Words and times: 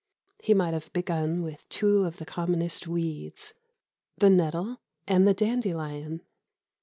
He 0.39 0.55
might 0.55 0.73
have 0.73 0.91
begun 0.93 1.43
with 1.43 1.69
two 1.69 2.05
of 2.05 2.17
the 2.17 2.25
commonest 2.25 2.87
weeds, 2.87 3.53
the 4.17 4.31
nettle 4.31 4.81
and 5.07 5.27
the 5.27 5.33
dandelion. 5.35 6.21